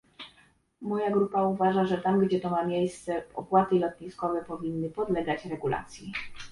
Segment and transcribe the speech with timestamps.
[0.81, 6.11] Moja grupa uważa, że tam, gdzie to ma miejsce, opłaty lotniskowe powinny podlegać regulacji